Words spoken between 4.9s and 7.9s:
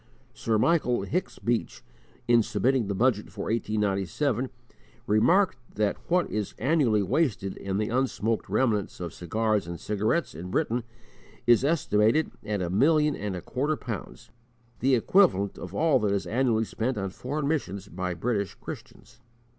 remarked that what is annually wasted in the